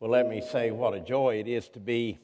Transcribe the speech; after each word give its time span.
Well, 0.00 0.12
let 0.12 0.30
me 0.30 0.40
say 0.40 0.70
what 0.70 0.94
a 0.94 1.00
joy 1.00 1.40
it 1.40 1.46
is 1.46 1.68
to 1.68 1.78
be 1.78 2.18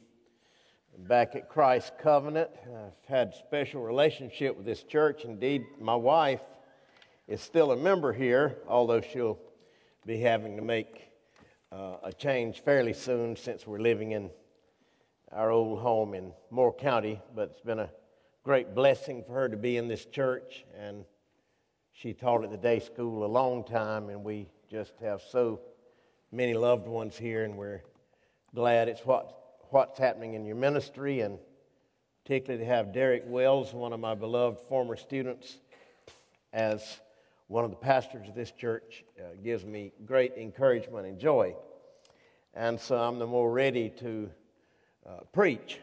back 0.96 1.36
at 1.36 1.50
Christ 1.50 1.92
Covenant. 1.98 2.48
I've 2.74 3.06
had 3.06 3.34
special 3.34 3.82
relationship 3.82 4.56
with 4.56 4.64
this 4.64 4.82
church. 4.82 5.26
Indeed, 5.26 5.66
my 5.78 5.94
wife 5.94 6.40
is 7.28 7.42
still 7.42 7.72
a 7.72 7.76
member 7.76 8.14
here, 8.14 8.56
although 8.66 9.02
she'll 9.02 9.38
be 10.06 10.18
having 10.20 10.56
to 10.56 10.62
make 10.62 11.10
uh, 11.70 11.96
a 12.02 12.14
change 12.14 12.62
fairly 12.62 12.94
soon 12.94 13.36
since 13.36 13.66
we're 13.66 13.76
living 13.78 14.12
in 14.12 14.30
our 15.30 15.50
old 15.50 15.80
home 15.80 16.14
in 16.14 16.32
Moore 16.50 16.72
County. 16.72 17.20
But 17.34 17.50
it's 17.50 17.60
been 17.60 17.80
a 17.80 17.90
great 18.42 18.74
blessing 18.74 19.22
for 19.22 19.34
her 19.34 19.50
to 19.50 19.56
be 19.58 19.76
in 19.76 19.86
this 19.86 20.06
church, 20.06 20.64
and 20.80 21.04
she 21.92 22.14
taught 22.14 22.42
at 22.42 22.50
the 22.50 22.56
day 22.56 22.78
school 22.78 23.22
a 23.22 23.26
long 23.26 23.64
time, 23.64 24.08
and 24.08 24.24
we 24.24 24.48
just 24.70 24.94
have 25.02 25.20
so 25.20 25.60
many 26.32 26.54
loved 26.54 26.86
ones 26.86 27.16
here, 27.16 27.44
and 27.44 27.56
we're 27.56 27.82
glad 28.54 28.88
it's 28.88 29.04
what, 29.04 29.58
what's 29.70 29.98
happening 29.98 30.34
in 30.34 30.44
your 30.44 30.56
ministry, 30.56 31.20
and 31.20 31.38
particularly 32.24 32.64
to 32.64 32.70
have 32.70 32.92
Derek 32.92 33.22
Wells, 33.26 33.72
one 33.72 33.92
of 33.92 34.00
my 34.00 34.14
beloved 34.14 34.60
former 34.68 34.96
students, 34.96 35.58
as 36.52 37.00
one 37.48 37.64
of 37.64 37.70
the 37.70 37.76
pastors 37.76 38.28
of 38.28 38.34
this 38.34 38.50
church, 38.50 39.04
uh, 39.20 39.36
gives 39.44 39.64
me 39.64 39.92
great 40.04 40.32
encouragement 40.36 41.06
and 41.06 41.18
joy. 41.18 41.54
And 42.54 42.80
so 42.80 42.96
I'm 42.96 43.18
the 43.18 43.26
more 43.26 43.52
ready 43.52 43.90
to 44.00 44.30
uh, 45.06 45.20
preach. 45.32 45.78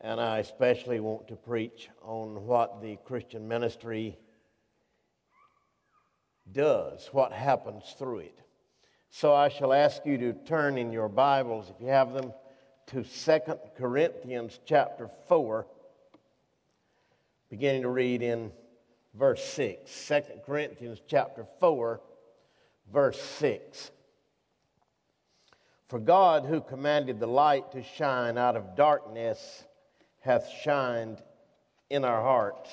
And 0.00 0.20
I 0.20 0.38
especially 0.38 1.00
want 1.00 1.26
to 1.28 1.34
preach 1.34 1.88
on 2.02 2.46
what 2.46 2.80
the 2.80 2.96
Christian 3.04 3.48
ministry 3.48 4.16
does, 6.52 7.08
what 7.10 7.32
happens 7.32 7.96
through 7.98 8.18
it. 8.20 8.38
So 9.10 9.34
I 9.34 9.48
shall 9.48 9.72
ask 9.72 10.04
you 10.04 10.18
to 10.18 10.32
turn 10.32 10.78
in 10.78 10.92
your 10.92 11.08
Bibles, 11.08 11.70
if 11.70 11.80
you 11.80 11.88
have 11.88 12.12
them, 12.12 12.32
to 12.88 13.02
2 13.02 13.40
Corinthians 13.76 14.60
chapter 14.64 15.10
4, 15.28 15.66
beginning 17.50 17.82
to 17.82 17.88
read 17.88 18.22
in 18.22 18.52
verse 19.14 19.42
6. 19.44 20.08
2 20.08 20.20
Corinthians 20.44 21.00
chapter 21.06 21.46
4, 21.58 22.00
verse 22.92 23.20
6. 23.20 23.90
For 25.88 25.98
God, 25.98 26.44
who 26.44 26.60
commanded 26.60 27.18
the 27.18 27.26
light 27.26 27.72
to 27.72 27.82
shine 27.82 28.36
out 28.36 28.56
of 28.56 28.76
darkness, 28.76 29.64
hath 30.20 30.50
shined 30.62 31.22
in 31.88 32.04
our 32.04 32.20
hearts 32.20 32.70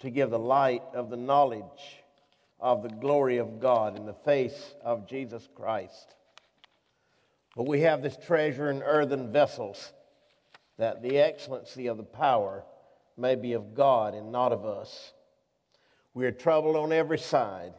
to 0.00 0.10
give 0.10 0.30
the 0.30 0.38
light 0.38 0.82
of 0.94 1.10
the 1.10 1.16
knowledge 1.16 1.99
of 2.60 2.82
the 2.82 2.88
glory 2.88 3.38
of 3.38 3.58
God 3.58 3.96
in 3.96 4.04
the 4.06 4.12
face 4.12 4.74
of 4.84 5.08
Jesus 5.08 5.48
Christ. 5.54 6.14
But 7.56 7.66
we 7.66 7.80
have 7.80 8.02
this 8.02 8.16
treasure 8.16 8.70
in 8.70 8.82
earthen 8.82 9.32
vessels, 9.32 9.92
that 10.78 11.02
the 11.02 11.18
excellency 11.18 11.86
of 11.86 11.96
the 11.96 12.02
power 12.02 12.64
may 13.16 13.34
be 13.34 13.54
of 13.54 13.74
God 13.74 14.14
and 14.14 14.30
not 14.30 14.52
of 14.52 14.64
us. 14.64 15.12
We 16.14 16.26
are 16.26 16.32
troubled 16.32 16.76
on 16.76 16.92
every 16.92 17.18
side, 17.18 17.74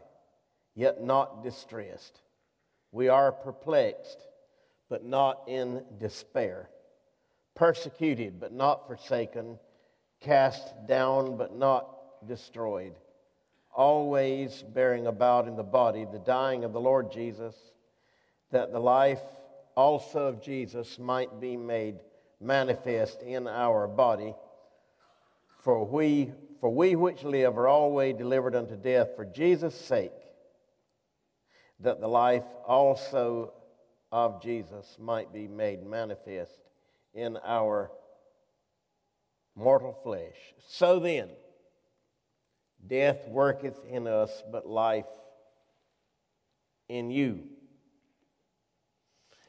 yet 0.76 1.04
not 1.04 1.44
distressed. 1.44 2.20
We 2.92 3.08
are 3.08 3.32
perplexed, 3.32 4.18
but 4.90 5.06
not 5.06 5.44
in 5.48 5.84
despair. 6.00 6.70
Persecuted, 7.56 8.40
but 8.40 8.52
not 8.52 8.88
forsaken. 8.88 9.60
Cast 10.22 10.88
down, 10.88 11.38
but 11.38 11.56
not 11.56 12.28
destroyed 12.28 12.94
always 13.74 14.64
bearing 14.74 15.08
about 15.08 15.48
in 15.48 15.56
the 15.56 15.64
body 15.64 16.06
the 16.12 16.20
dying 16.20 16.64
of 16.64 16.74
the 16.74 16.82
Lord 16.82 17.12
Jesus, 17.12 17.56
that 18.52 18.72
the 18.72 18.80
life 18.80 19.22
also 19.76 20.28
of 20.28 20.42
Jesus 20.42 21.00
might 21.00 21.40
be 21.40 21.56
made 21.56 21.96
manifest 22.40 23.22
in 23.22 23.48
our 23.48 23.88
body. 23.88 24.34
For 25.64 25.86
we, 25.86 26.32
for 26.60 26.70
we 26.70 26.96
which 26.96 27.24
live 27.24 27.58
are 27.58 27.68
always 27.68 28.16
delivered 28.16 28.56
unto 28.56 28.76
death 28.76 29.10
for 29.16 29.26
Jesus' 29.26 29.80
sake, 29.80 30.12
that 31.80 32.02
the 32.02 32.08
life 32.08 32.44
also 32.68 33.54
of 34.12 34.42
Jesus 34.42 34.98
might 35.00 35.32
be 35.32 35.48
made 35.48 35.84
manifest 35.84 36.60
in 37.14 37.38
our 37.46 37.92
mortal 39.56 39.98
flesh. 40.04 40.36
So 40.68 41.00
then, 41.00 41.30
Death 42.86 43.28
worketh 43.28 43.80
in 43.86 44.08
us, 44.08 44.44
but 44.52 44.68
life 44.68 45.06
in 46.90 47.12
you. 47.12 47.44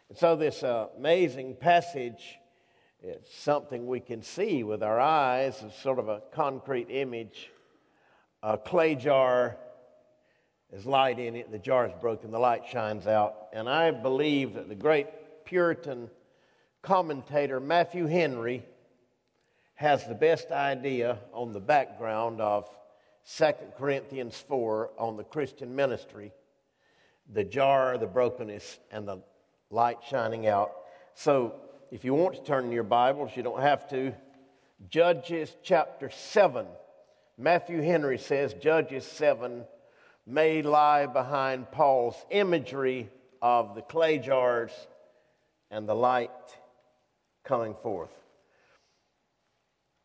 And 0.08 0.18
so, 0.18 0.36
this 0.36 0.62
uh, 0.62 0.88
amazing 0.96 1.56
passage 1.56 2.38
is 3.02 3.26
something 3.32 3.86
we 3.86 4.00
can 4.00 4.22
see 4.22 4.62
with 4.62 4.82
our 4.82 5.00
eyes, 5.00 5.60
it's 5.64 5.80
sort 5.82 5.98
of 5.98 6.08
a 6.08 6.22
concrete 6.32 6.88
image. 6.90 7.50
A 8.44 8.58
clay 8.58 8.96
jar, 8.96 9.56
there's 10.70 10.84
light 10.84 11.20
in 11.20 11.36
it, 11.36 11.52
the 11.52 11.58
jar 11.58 11.86
is 11.86 11.92
broken, 12.00 12.32
the 12.32 12.38
light 12.38 12.66
shines 12.68 13.06
out. 13.06 13.36
And 13.52 13.68
I 13.68 13.92
believe 13.92 14.54
that 14.54 14.68
the 14.68 14.74
great 14.74 15.06
Puritan 15.44 16.10
commentator 16.82 17.60
Matthew 17.60 18.06
Henry 18.06 18.64
has 19.74 20.06
the 20.06 20.14
best 20.14 20.50
idea 20.50 21.18
on 21.32 21.52
the 21.52 21.60
background 21.60 22.40
of 22.40 22.68
2 23.28 23.52
Corinthians 23.78 24.36
4 24.48 24.90
on 24.98 25.16
the 25.16 25.24
Christian 25.24 25.74
ministry 25.74 26.32
the 27.32 27.44
jar, 27.44 27.96
the 27.98 28.06
brokenness, 28.06 28.78
and 28.90 29.06
the 29.06 29.18
light 29.70 29.98
shining 30.08 30.46
out. 30.46 30.72
So, 31.14 31.54
if 31.90 32.04
you 32.04 32.14
want 32.14 32.34
to 32.34 32.42
turn 32.42 32.64
in 32.64 32.72
your 32.72 32.82
Bibles, 32.82 33.30
you 33.36 33.42
don't 33.42 33.60
have 33.60 33.88
to. 33.90 34.12
Judges 34.88 35.54
chapter 35.62 36.10
7. 36.10 36.66
Matthew 37.38 37.80
Henry 37.80 38.18
says 38.18 38.54
Judges 38.54 39.04
7 39.04 39.64
may 40.26 40.62
lie 40.62 41.06
behind 41.06 41.70
Paul's 41.70 42.16
imagery 42.30 43.08
of 43.40 43.74
the 43.74 43.82
clay 43.82 44.18
jars 44.18 44.72
and 45.70 45.88
the 45.88 45.94
light 45.94 46.30
coming 47.44 47.74
forth. 47.82 48.12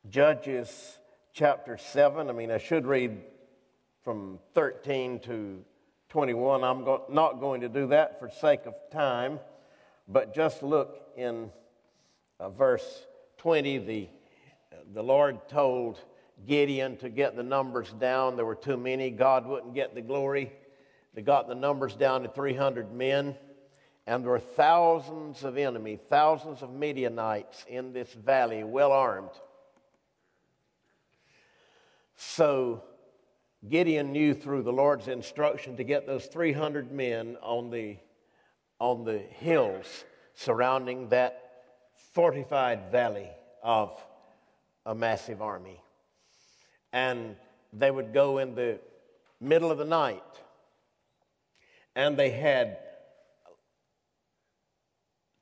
Judges 0.09 0.97
chapter 1.37 1.77
7. 1.77 2.31
I 2.31 2.33
mean, 2.33 2.49
I 2.49 2.57
should 2.57 2.87
read 2.87 3.21
from 4.03 4.39
13 4.55 5.19
to 5.19 5.63
21. 6.09 6.63
I'm 6.63 6.83
go- 6.83 7.05
not 7.11 7.39
going 7.39 7.61
to 7.61 7.69
do 7.69 7.85
that 7.89 8.19
for 8.19 8.31
sake 8.31 8.65
of 8.65 8.73
time, 8.91 9.39
but 10.07 10.33
just 10.33 10.63
look 10.63 10.99
in 11.15 11.51
uh, 12.39 12.49
verse 12.49 13.05
20. 13.37 13.77
The, 13.77 14.09
the 14.95 15.03
Lord 15.03 15.47
told 15.47 15.99
Gideon 16.47 16.97
to 16.97 17.09
get 17.09 17.35
the 17.35 17.43
numbers 17.43 17.93
down. 17.99 18.35
There 18.35 18.45
were 18.45 18.55
too 18.55 18.77
many. 18.77 19.11
God 19.11 19.45
wouldn't 19.45 19.75
get 19.75 19.93
the 19.93 20.01
glory. 20.01 20.51
They 21.13 21.21
got 21.21 21.47
the 21.47 21.53
numbers 21.53 21.93
down 21.93 22.23
to 22.23 22.29
300 22.29 22.91
men. 22.91 23.35
And 24.07 24.23
there 24.23 24.31
were 24.31 24.39
thousands 24.39 25.43
of 25.43 25.55
enemy, 25.55 25.99
thousands 26.09 26.63
of 26.63 26.71
Midianites 26.71 27.63
in 27.67 27.93
this 27.93 28.11
valley, 28.11 28.63
well 28.63 28.91
armed. 28.91 29.29
So 32.17 32.83
Gideon 33.69 34.11
knew 34.11 34.33
through 34.33 34.63
the 34.63 34.73
Lord's 34.73 35.07
instruction 35.07 35.77
to 35.77 35.83
get 35.83 36.05
those 36.05 36.25
300 36.25 36.91
men 36.91 37.37
on 37.41 37.69
the, 37.69 37.97
on 38.79 39.05
the 39.05 39.19
hills 39.19 39.85
surrounding 40.33 41.09
that 41.09 41.63
fortified 42.13 42.91
valley 42.91 43.29
of 43.63 43.99
a 44.85 44.95
massive 44.95 45.41
army. 45.41 45.79
And 46.91 47.35
they 47.71 47.91
would 47.91 48.13
go 48.13 48.39
in 48.39 48.55
the 48.55 48.79
middle 49.39 49.71
of 49.71 49.77
the 49.77 49.85
night, 49.85 50.23
and 51.95 52.17
they 52.17 52.31
had 52.31 52.79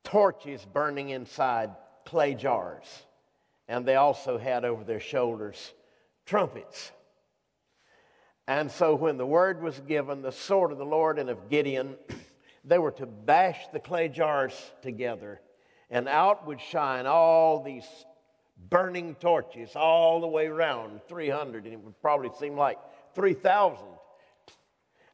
torches 0.04 0.66
burning 0.66 1.10
inside 1.10 1.72
clay 2.06 2.33
jars. 2.33 2.86
And 3.68 3.86
they 3.86 3.95
also 3.95 4.38
had 4.38 4.66
over 4.66 4.83
their 4.83 5.00
shoulders 5.00 5.74
trumpets. 6.25 6.92
And 8.48 8.72
so 8.72 8.95
when 8.95 9.18
the 9.18 9.25
word 9.25 9.62
was 9.62 9.80
given, 9.80 10.22
the 10.22 10.31
sword 10.31 10.72
of 10.72 10.77
the 10.77 10.86
Lord 10.86 11.18
and 11.18 11.30
of 11.30 11.50
Gideon, 11.50 11.95
they 12.63 12.77
were 12.77 12.92
to 12.92 13.06
bash 13.06 13.60
the 13.74 13.80
clay 13.80 14.07
jars 14.07 14.54
together, 14.81 15.42
and 15.89 16.07
out 16.07 16.45
would 16.45 16.62
shine 16.62 17.06
all 17.06 17.63
these 17.63 17.86
burning 18.69 19.16
torches 19.16 19.75
all 19.75 20.22
the 20.22 20.27
way 20.27 20.48
around 20.48 21.01
300, 21.07 21.66
and 21.66 21.74
it 21.74 21.80
would 21.80 22.00
probably 22.01 22.30
seem 22.39 22.56
like 22.56 22.80
3,000. 23.13 23.86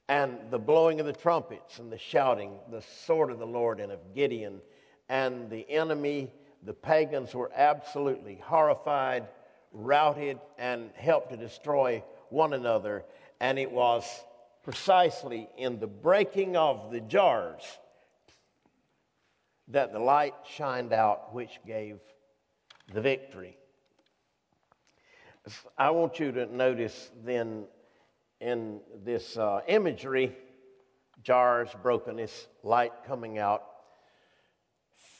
And 0.08 0.38
the 0.50 0.60
blowing 0.60 1.00
of 1.00 1.06
the 1.06 1.14
trumpets 1.14 1.80
and 1.80 1.92
the 1.92 1.98
shouting, 1.98 2.52
the 2.70 2.82
sword 2.82 3.32
of 3.32 3.40
the 3.40 3.48
Lord 3.48 3.80
and 3.80 3.92
of 3.94 4.14
Gideon, 4.14 4.62
and 5.08 5.50
the 5.50 5.70
enemy, 5.70 6.34
the 6.64 6.74
pagans 6.74 7.34
were 7.34 7.52
absolutely 7.56 8.42
horrified 8.44 9.28
routed 9.72 10.40
and 10.58 10.92
helped 10.96 11.32
to 11.32 11.38
destroy 11.38 12.04
one 12.30 12.54
another. 12.54 13.04
And 13.40 13.58
it 13.58 13.72
was 13.72 14.06
precisely 14.64 15.50
in 15.58 15.80
the 15.80 15.88
breaking 15.88 16.56
of 16.56 16.92
the 16.92 17.00
jars 17.02 17.64
that 19.70 19.94
the 19.94 20.00
light 20.00 20.34
shined 20.56 20.94
out, 20.94 21.34
which 21.34 21.60
gave 21.66 22.00
the 22.94 23.02
victory. 23.02 23.58
I 25.78 25.90
want 25.92 26.20
you 26.20 26.32
to 26.34 26.46
notice 26.46 27.10
then 27.24 27.66
in 28.40 28.82
this 29.04 29.38
uh, 29.38 29.62
imagery 29.68 30.36
jars, 31.24 31.70
brokenness, 31.82 32.48
light 32.64 32.92
coming 33.08 33.40
out 33.40 33.64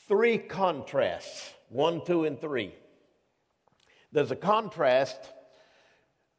three 0.06 0.38
contrasts 0.38 1.52
one, 1.72 2.04
two, 2.04 2.24
and 2.24 2.38
three. 2.38 2.74
There's 4.12 4.30
a 4.30 4.36
contrast 4.36 5.18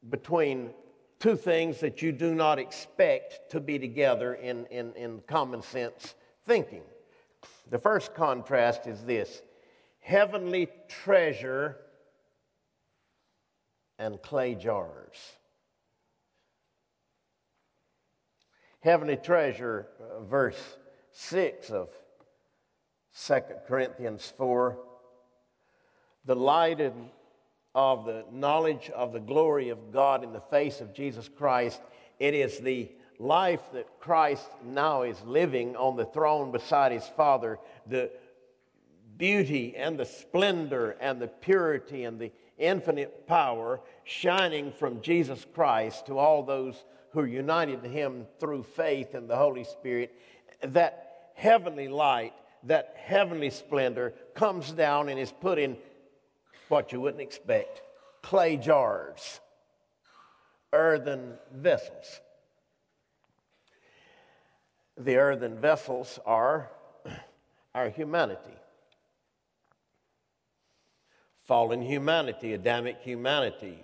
between 0.10 0.72
two 1.20 1.36
things 1.36 1.80
that 1.80 2.02
you 2.02 2.12
do 2.12 2.36
not 2.36 2.60
expect 2.60 3.52
to 3.52 3.60
be 3.60 3.80
together 3.80 4.36
in, 4.36 4.66
in, 4.68 4.94
in 4.94 5.22
common 5.28 5.62
sense 5.62 6.14
thinking. 6.46 6.84
The 7.70 7.80
first 7.80 8.14
contrast 8.14 8.86
is 8.88 9.04
this 9.04 9.42
heavenly 10.02 10.68
treasure 10.88 11.78
and 13.98 14.22
clay 14.22 14.56
jars. 14.56 15.18
Heavenly 18.82 19.16
treasure, 19.16 19.88
uh, 20.00 20.24
verse 20.26 20.62
6 21.14 21.70
of 21.70 21.90
2 23.26 23.40
Corinthians 23.66 24.34
4. 24.38 24.78
The 26.26 26.36
light 26.36 26.82
of 27.76 28.06
the 28.06 28.26
knowledge 28.32 28.90
of 28.92 29.14
the 29.14 29.20
glory 29.20 29.70
of 29.70 29.92
God 29.92 30.24
in 30.24 30.34
the 30.34 30.42
face 30.42 30.82
of 30.82 30.94
Jesus 30.94 31.30
Christ. 31.30 31.82
It 32.20 32.34
is 32.34 32.60
the 32.60 32.90
life 33.20 33.62
that 33.74 34.00
Christ 34.00 34.48
now 34.66 35.04
is 35.04 35.22
living 35.24 35.76
on 35.76 35.96
the 35.96 36.06
throne 36.06 36.52
beside 36.52 36.92
his 36.92 37.08
Father. 37.08 37.60
The 37.88 38.12
beauty 39.18 39.76
and 39.76 39.98
the 39.98 40.06
splendor 40.06 40.96
and 41.00 41.20
the 41.20 41.28
purity 41.28 42.04
and 42.04 42.20
the 42.20 42.32
infinite 42.58 43.28
power 43.28 43.82
shining 44.04 44.72
from 44.72 45.02
Jesus 45.02 45.46
Christ 45.54 46.06
to 46.08 46.18
all 46.18 46.44
those 46.44 46.84
who 47.12 47.22
are 47.22 47.28
united 47.28 47.84
to 47.84 47.90
him 47.90 48.26
through 48.40 48.64
faith 48.64 49.16
in 49.16 49.28
the 49.28 49.36
Holy 49.36 49.64
Spirit. 49.64 50.14
That 50.62 51.32
heavenly 51.36 51.88
light, 51.88 52.34
that 52.64 52.96
heavenly 52.98 53.50
splendor 53.50 54.14
comes 54.34 54.72
down 54.72 55.10
and 55.10 55.20
is 55.20 55.32
put 55.32 55.58
in 55.60 55.78
what 56.74 56.92
you 56.92 57.00
wouldn't 57.00 57.22
expect 57.22 57.82
clay 58.24 58.58
jars, 58.58 59.40
earthen 60.74 61.36
vessels. 61.54 62.20
The 64.98 65.18
earthen 65.18 65.60
vessels 65.60 66.20
are 66.26 66.70
our 67.76 67.90
humanity 67.90 68.58
fallen 71.44 71.82
humanity, 71.82 72.54
Adamic 72.54 73.02
humanity, 73.02 73.84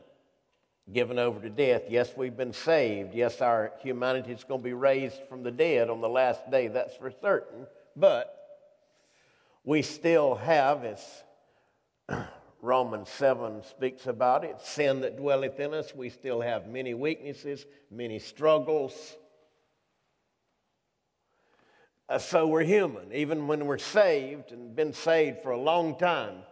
given 0.91 1.19
over 1.19 1.39
to 1.41 1.49
death. 1.49 1.83
Yes, 1.89 2.11
we've 2.15 2.37
been 2.37 2.53
saved. 2.53 3.13
Yes, 3.13 3.41
our 3.41 3.73
humanity 3.81 4.31
is 4.31 4.43
going 4.43 4.61
to 4.61 4.63
be 4.63 4.73
raised 4.73 5.21
from 5.27 5.43
the 5.43 5.51
dead 5.51 5.89
on 5.89 6.01
the 6.01 6.09
last 6.09 6.49
day, 6.49 6.67
that's 6.67 6.95
for 6.95 7.11
certain. 7.21 7.67
But 7.95 8.33
we 9.63 9.81
still 9.81 10.35
have, 10.35 10.85
as 10.85 11.23
Romans 12.61 13.09
7 13.09 13.63
speaks 13.63 14.07
about 14.07 14.43
it, 14.43 14.61
sin 14.61 15.01
that 15.01 15.17
dwelleth 15.17 15.59
in 15.59 15.73
us. 15.73 15.95
We 15.95 16.09
still 16.09 16.41
have 16.41 16.67
many 16.67 16.93
weaknesses, 16.93 17.65
many 17.89 18.19
struggles. 18.19 19.15
Uh, 22.09 22.17
so 22.17 22.47
we're 22.47 22.63
human. 22.63 23.13
Even 23.13 23.47
when 23.47 23.65
we're 23.65 23.77
saved 23.77 24.51
and 24.51 24.75
been 24.75 24.91
saved 24.91 25.41
for 25.41 25.51
a 25.51 25.59
long 25.59 25.97
time, 25.97 26.43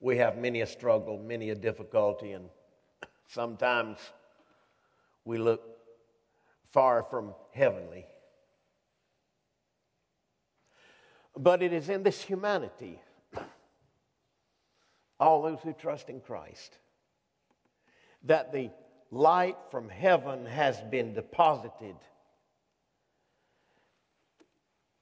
we 0.00 0.18
have 0.18 0.36
many 0.36 0.60
a 0.60 0.66
struggle, 0.66 1.18
many 1.18 1.50
a 1.50 1.54
difficulty, 1.54 2.32
and 2.32 2.48
sometimes 3.28 3.98
we 5.24 5.38
look 5.38 5.62
far 6.72 7.04
from 7.04 7.34
heavenly. 7.52 8.06
But 11.36 11.62
it 11.62 11.72
is 11.72 11.88
in 11.88 12.02
this 12.02 12.22
humanity, 12.22 13.00
all 15.20 15.42
those 15.42 15.60
who 15.60 15.72
trust 15.72 16.08
in 16.08 16.20
Christ, 16.20 16.78
that 18.24 18.52
the 18.52 18.70
light 19.10 19.56
from 19.70 19.88
heaven 19.88 20.46
has 20.46 20.80
been 20.82 21.14
deposited. 21.14 21.96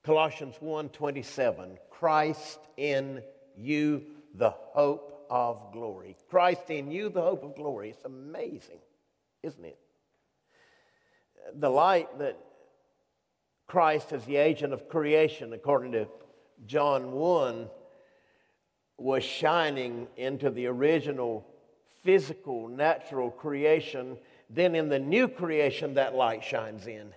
Colossians 0.02 0.56
1:27 0.60 1.78
Christ 1.90 2.58
in 2.76 3.22
you 3.56 4.06
the 4.34 4.50
hope 4.50 5.26
of 5.30 5.72
glory. 5.72 6.16
Christ 6.28 6.70
in 6.70 6.90
you, 6.90 7.08
the 7.10 7.22
hope 7.22 7.42
of 7.42 7.54
glory. 7.54 7.90
It's 7.90 8.04
amazing, 8.04 8.80
isn't 9.42 9.64
it? 9.64 9.78
The 11.54 11.70
light 11.70 12.18
that 12.18 12.38
Christ 13.66 14.12
is 14.12 14.24
the 14.24 14.36
agent 14.36 14.72
of 14.72 14.88
creation, 14.88 15.52
according 15.52 15.92
to 15.92 16.08
John 16.66 17.12
1, 17.12 17.70
was 18.98 19.22
shining 19.22 20.08
into 20.16 20.50
the 20.50 20.66
original 20.66 21.46
physical, 22.02 22.68
natural 22.68 23.30
creation. 23.30 24.18
Then 24.50 24.74
in 24.74 24.88
the 24.88 24.98
new 24.98 25.28
creation, 25.28 25.94
that 25.94 26.14
light 26.14 26.42
shines 26.42 26.86
in. 26.86 27.14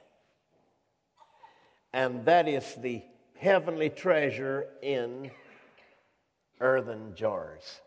And 1.92 2.24
that 2.26 2.48
is 2.48 2.76
the 2.76 3.02
heavenly 3.38 3.90
treasure 3.90 4.68
in 4.82 5.32
earthen 6.60 7.16
jars. 7.16 7.82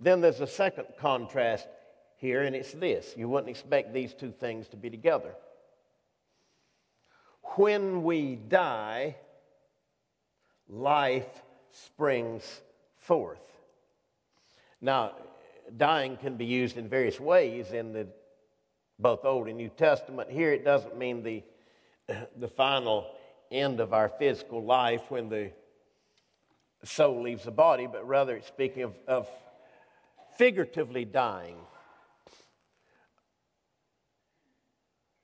Then 0.00 0.20
there's 0.20 0.40
a 0.40 0.46
second 0.46 0.86
contrast 0.98 1.68
here, 2.16 2.42
and 2.42 2.56
it's 2.56 2.72
this 2.72 3.14
you 3.16 3.28
wouldn't 3.28 3.48
expect 3.48 3.94
these 3.94 4.12
two 4.12 4.32
things 4.32 4.68
to 4.68 4.76
be 4.76 4.90
together. 4.90 5.34
When 7.56 8.02
we 8.02 8.36
die, 8.36 9.16
life 10.68 11.42
springs 11.72 12.60
forth. 12.98 13.40
Now, 14.80 15.12
dying 15.76 16.16
can 16.16 16.36
be 16.36 16.46
used 16.46 16.76
in 16.76 16.88
various 16.88 17.20
ways 17.20 17.72
in 17.72 17.92
the 17.92 18.08
both 18.98 19.24
Old 19.24 19.48
and 19.48 19.56
New 19.56 19.70
Testament. 19.70 20.30
Here 20.30 20.52
it 20.52 20.64
doesn't 20.64 20.96
mean 20.96 21.22
the, 21.22 21.42
the 22.36 22.48
final 22.48 23.10
end 23.50 23.80
of 23.80 23.92
our 23.92 24.08
physical 24.08 24.62
life 24.62 25.02
when 25.08 25.28
the 25.28 25.50
soul 26.84 27.22
leaves 27.22 27.44
the 27.44 27.50
body, 27.50 27.86
but 27.86 28.06
rather 28.06 28.36
it's 28.36 28.46
speaking 28.46 28.82
of, 28.82 28.94
of 29.06 29.28
figuratively 30.36 31.04
dying. 31.04 31.56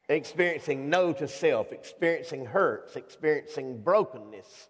Experiencing 0.08 0.88
no 0.88 1.12
to 1.12 1.26
self, 1.26 1.72
experiencing 1.72 2.46
hurts, 2.46 2.96
experiencing 2.96 3.82
brokenness 3.82 4.68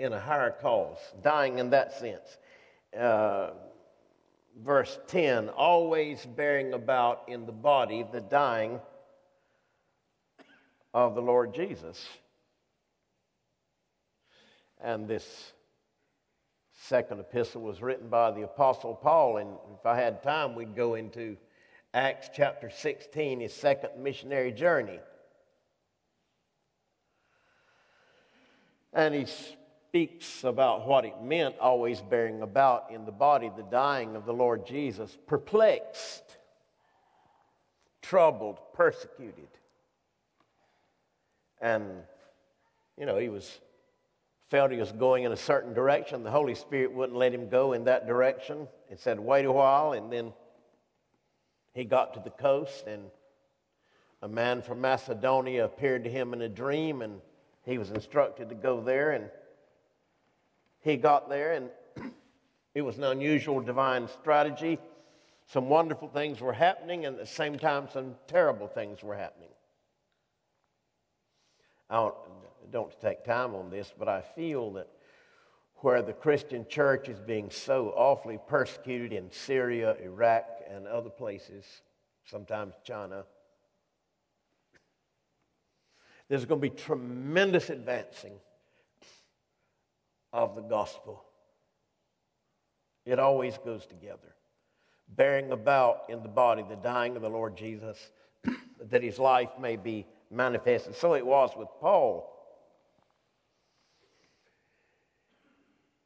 in 0.00 0.14
a 0.14 0.20
higher 0.20 0.50
cause, 0.50 0.98
dying 1.22 1.58
in 1.58 1.70
that 1.70 1.92
sense. 1.92 2.38
Uh, 2.98 3.50
verse 4.62 4.98
10 5.08 5.50
always 5.50 6.24
bearing 6.24 6.72
about 6.72 7.24
in 7.28 7.44
the 7.44 7.52
body 7.52 8.04
the 8.10 8.20
dying 8.20 8.80
of 10.94 11.14
the 11.14 11.20
Lord 11.20 11.54
Jesus. 11.54 12.02
And 14.82 15.06
this 15.06 15.52
second 16.72 17.20
epistle 17.20 17.60
was 17.60 17.82
written 17.82 18.08
by 18.08 18.30
the 18.30 18.42
Apostle 18.42 18.94
Paul. 18.94 19.36
And 19.36 19.50
if 19.78 19.84
I 19.84 19.96
had 19.96 20.22
time, 20.22 20.54
we'd 20.54 20.74
go 20.74 20.94
into 20.94 21.36
Acts 21.92 22.30
chapter 22.34 22.70
16, 22.70 23.40
his 23.40 23.52
second 23.52 23.90
missionary 23.98 24.50
journey. 24.50 24.98
And 28.94 29.14
he 29.14 29.26
speaks 29.90 30.44
about 30.44 30.86
what 30.86 31.04
it 31.04 31.20
meant, 31.20 31.56
always 31.60 32.00
bearing 32.00 32.42
about 32.42 32.92
in 32.92 33.04
the 33.04 33.10
body 33.10 33.50
the 33.56 33.64
dying 33.64 34.14
of 34.14 34.24
the 34.24 34.32
Lord 34.32 34.64
Jesus, 34.64 35.18
perplexed, 35.26 36.22
troubled, 38.00 38.60
persecuted. 38.72 39.48
And, 41.60 41.84
you 42.96 43.04
know, 43.04 43.18
he 43.18 43.28
was 43.28 43.58
felt 44.46 44.70
he 44.70 44.78
was 44.78 44.92
going 44.92 45.24
in 45.24 45.32
a 45.32 45.36
certain 45.36 45.74
direction. 45.74 46.22
The 46.22 46.30
Holy 46.30 46.54
Spirit 46.54 46.92
wouldn't 46.92 47.18
let 47.18 47.34
him 47.34 47.48
go 47.48 47.72
in 47.72 47.82
that 47.84 48.06
direction. 48.06 48.68
It 48.90 49.00
said, 49.00 49.18
wait 49.18 49.44
a 49.44 49.50
while, 49.50 49.94
and 49.94 50.12
then 50.12 50.32
he 51.74 51.84
got 51.84 52.14
to 52.14 52.20
the 52.20 52.30
coast, 52.30 52.86
and 52.86 53.06
a 54.22 54.28
man 54.28 54.62
from 54.62 54.80
Macedonia 54.80 55.64
appeared 55.64 56.04
to 56.04 56.10
him 56.10 56.32
in 56.32 56.42
a 56.42 56.48
dream, 56.48 57.02
and 57.02 57.20
he 57.64 57.76
was 57.76 57.90
instructed 57.90 58.50
to 58.50 58.54
go 58.54 58.80
there, 58.80 59.10
and 59.10 59.30
he 60.80 60.96
got 60.96 61.28
there, 61.28 61.52
and 61.52 61.70
it 62.74 62.82
was 62.82 62.98
an 62.98 63.04
unusual 63.04 63.60
divine 63.60 64.08
strategy. 64.08 64.78
Some 65.46 65.68
wonderful 65.68 66.08
things 66.08 66.40
were 66.40 66.52
happening, 66.52 67.06
and 67.06 67.16
at 67.16 67.20
the 67.20 67.26
same 67.26 67.58
time, 67.58 67.88
some 67.92 68.14
terrible 68.26 68.68
things 68.68 69.02
were 69.02 69.16
happening. 69.16 69.48
I 71.88 71.96
don't, 71.96 72.14
don't 72.70 73.00
take 73.00 73.24
time 73.24 73.54
on 73.54 73.68
this, 73.68 73.92
but 73.98 74.08
I 74.08 74.20
feel 74.20 74.72
that 74.74 74.88
where 75.76 76.02
the 76.02 76.12
Christian 76.12 76.66
church 76.68 77.08
is 77.08 77.18
being 77.18 77.50
so 77.50 77.92
awfully 77.96 78.38
persecuted 78.46 79.12
in 79.12 79.30
Syria, 79.32 79.96
Iraq, 80.02 80.44
and 80.70 80.86
other 80.86 81.10
places, 81.10 81.64
sometimes 82.24 82.74
China, 82.84 83.24
there's 86.28 86.44
going 86.44 86.60
to 86.60 86.68
be 86.68 86.74
tremendous 86.74 87.70
advancing 87.70 88.34
of 90.32 90.54
the 90.54 90.62
gospel. 90.62 91.24
It 93.04 93.18
always 93.18 93.58
goes 93.58 93.86
together. 93.86 94.34
Bearing 95.08 95.50
about 95.50 96.02
in 96.08 96.22
the 96.22 96.28
body 96.28 96.64
the 96.68 96.76
dying 96.76 97.16
of 97.16 97.22
the 97.22 97.28
Lord 97.28 97.56
Jesus, 97.56 97.98
that 98.90 99.02
his 99.02 99.18
life 99.18 99.50
may 99.58 99.76
be 99.76 100.06
manifested. 100.30 100.94
So 100.94 101.14
it 101.14 101.26
was 101.26 101.50
with 101.56 101.68
Paul. 101.80 102.36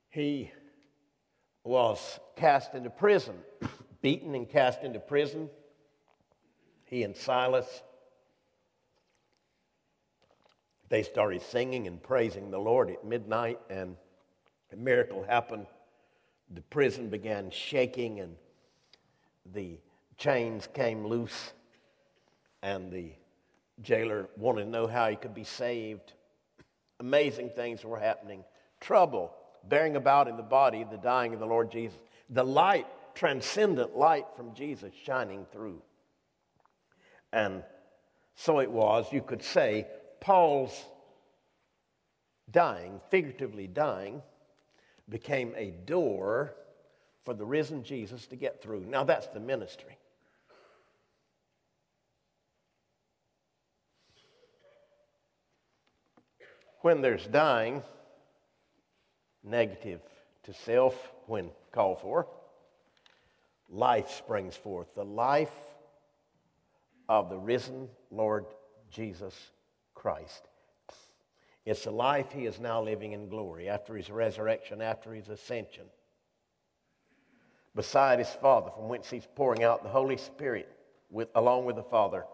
He 0.08 0.50
was 1.64 2.20
cast 2.36 2.74
into 2.74 2.90
prison, 2.90 3.34
beaten 4.02 4.34
and 4.34 4.48
cast 4.48 4.82
into 4.82 5.00
prison. 5.00 5.50
He 6.84 7.02
and 7.02 7.16
Silas, 7.16 7.82
they 10.88 11.02
started 11.02 11.42
singing 11.42 11.86
and 11.86 12.02
praising 12.02 12.50
the 12.50 12.58
Lord 12.58 12.90
at 12.90 13.04
midnight, 13.04 13.58
and 13.68 13.96
miracle 14.76 15.22
happened. 15.22 15.66
The 16.50 16.62
prison 16.62 17.08
began 17.08 17.50
shaking, 17.50 18.20
and 18.20 18.36
the 19.52 19.78
chains 20.16 20.68
came 20.72 21.06
loose, 21.06 21.52
and 22.62 22.92
the 22.92 23.12
jailer 23.82 24.28
wanted 24.36 24.64
to 24.64 24.70
know 24.70 24.86
how 24.86 25.08
he 25.08 25.16
could 25.16 25.34
be 25.34 25.44
saved. 25.44 26.12
Amazing 27.00 27.50
things 27.50 27.84
were 27.84 27.98
happening. 27.98 28.44
Trouble 28.80 29.34
bearing 29.68 29.96
about 29.96 30.28
in 30.28 30.36
the 30.36 30.42
body 30.42 30.84
the 30.90 30.96
dying 30.96 31.34
of 31.34 31.40
the 31.40 31.46
Lord 31.46 31.70
Jesus. 31.70 31.98
The 32.30 32.44
light, 32.44 32.86
transcendent 33.14 33.96
light 33.96 34.26
from 34.36 34.54
Jesus 34.54 34.92
shining 35.04 35.46
through. 35.52 35.82
And 37.32 37.62
so 38.36 38.60
it 38.60 38.70
was, 38.70 39.12
you 39.12 39.22
could 39.22 39.42
say, 39.42 39.86
Paul's 40.20 40.84
dying, 42.50 43.00
figuratively 43.10 43.66
dying, 43.66 44.22
became 45.08 45.52
a 45.56 45.70
door 45.70 46.54
for 47.24 47.34
the 47.34 47.44
risen 47.44 47.82
Jesus 47.82 48.26
to 48.26 48.36
get 48.36 48.62
through. 48.62 48.84
Now 48.86 49.04
that's 49.04 49.26
the 49.28 49.40
ministry. 49.40 49.98
When 56.82 57.00
there's 57.00 57.26
dying, 57.26 57.82
negative 59.42 60.00
to 60.42 60.52
self 60.52 61.12
when 61.26 61.50
called 61.72 62.00
for, 62.00 62.26
life 63.70 64.10
springs 64.10 64.54
forth. 64.54 64.94
The 64.94 65.04
life 65.04 65.54
of 67.08 67.30
the 67.30 67.38
risen 67.38 67.88
Lord 68.10 68.44
Jesus 68.90 69.34
Christ. 69.94 70.48
It's 71.64 71.84
the 71.84 71.90
life 71.90 72.32
he 72.32 72.46
is 72.46 72.60
now 72.60 72.82
living 72.82 73.12
in 73.12 73.28
glory 73.28 73.68
after 73.68 73.96
his 73.96 74.10
resurrection, 74.10 74.82
after 74.82 75.14
his 75.14 75.28
ascension. 75.28 75.84
Beside 77.74 78.18
his 78.18 78.28
Father, 78.28 78.70
from 78.70 78.88
whence 78.88 79.08
he's 79.08 79.26
pouring 79.34 79.64
out 79.64 79.82
the 79.82 79.88
Holy 79.88 80.16
Spirit 80.16 80.68
with, 81.10 81.28
along 81.34 81.64
with 81.64 81.76
the 81.76 81.82
Father. 81.82 82.24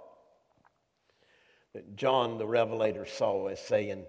That 1.75 1.97
John 1.97 2.39
the 2.39 2.47
Revelator 2.47 3.07
saw 3.07 3.47
as 3.47 3.61
saying, 3.61 4.05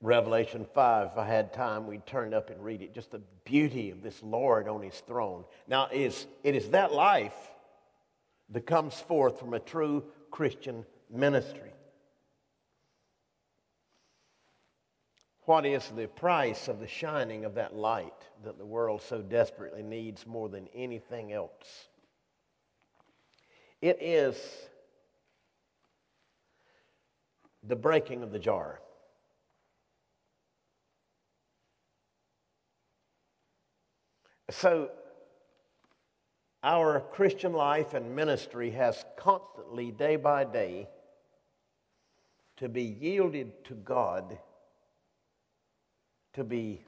Revelation 0.00 0.66
5, 0.72 1.08
if 1.12 1.18
I 1.18 1.26
had 1.26 1.52
time, 1.52 1.86
we'd 1.86 2.06
turn 2.06 2.28
it 2.28 2.36
up 2.36 2.50
and 2.50 2.62
read 2.62 2.82
it. 2.82 2.94
Just 2.94 3.10
the 3.10 3.22
beauty 3.44 3.90
of 3.90 4.02
this 4.02 4.22
Lord 4.22 4.68
on 4.68 4.82
his 4.82 5.00
throne. 5.00 5.44
Now, 5.66 5.88
is, 5.90 6.26
it 6.44 6.54
is 6.54 6.68
that 6.70 6.92
life 6.92 7.34
that 8.50 8.66
comes 8.66 8.94
forth 8.94 9.40
from 9.40 9.54
a 9.54 9.58
true 9.58 10.04
Christian 10.30 10.84
ministry. 11.10 11.72
What 15.46 15.64
is 15.64 15.88
the 15.94 16.08
price 16.08 16.66
of 16.66 16.80
the 16.80 16.88
shining 16.88 17.44
of 17.44 17.54
that 17.54 17.72
light 17.72 18.26
that 18.44 18.58
the 18.58 18.66
world 18.66 19.00
so 19.00 19.22
desperately 19.22 19.82
needs 19.82 20.26
more 20.26 20.48
than 20.48 20.68
anything 20.74 21.32
else? 21.32 21.88
It 23.80 23.98
is 24.00 24.36
the 27.62 27.76
breaking 27.76 28.24
of 28.24 28.32
the 28.32 28.40
jar. 28.40 28.80
So, 34.50 34.90
our 36.64 37.00
Christian 37.12 37.52
life 37.52 37.94
and 37.94 38.16
ministry 38.16 38.70
has 38.70 39.04
constantly, 39.16 39.92
day 39.92 40.16
by 40.16 40.42
day, 40.42 40.88
to 42.56 42.68
be 42.68 42.82
yielded 42.82 43.64
to 43.66 43.74
God, 43.74 44.38
to 46.36 46.44
be, 46.44 46.82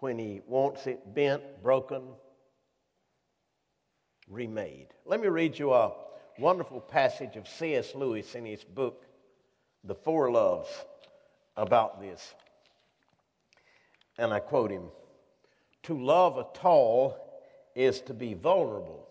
when 0.00 0.18
He 0.18 0.42
wants 0.46 0.86
it 0.86 1.14
bent, 1.14 1.62
broken, 1.62 2.02
remade. 4.28 4.88
Let 5.04 5.20
me 5.20 5.28
read 5.28 5.58
you 5.58 5.72
a 5.72 5.92
wonderful 6.38 6.80
passage 6.80 7.36
of 7.36 7.48
C.S. 7.48 7.94
Lewis 7.94 8.34
in 8.34 8.44
his 8.44 8.64
book, 8.64 9.04
The 9.84 9.94
Four 9.94 10.32
Loves, 10.32 10.68
about 11.56 12.00
this. 12.00 12.34
And 14.18 14.34
I 14.34 14.40
quote 14.40 14.70
him. 14.70 14.88
To 15.84 15.98
love 15.98 16.36
at 16.38 16.64
all 16.64 17.16
is 17.76 18.00
to 18.02 18.14
be 18.14 18.34
vulnerable. 18.34 19.06